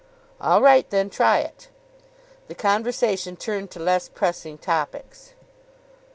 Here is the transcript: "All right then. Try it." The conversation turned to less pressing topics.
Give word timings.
"All 0.41 0.63
right 0.63 0.89
then. 0.89 1.11
Try 1.11 1.41
it." 1.41 1.69
The 2.47 2.55
conversation 2.55 3.35
turned 3.35 3.69
to 3.69 3.79
less 3.79 4.09
pressing 4.09 4.57
topics. 4.57 5.33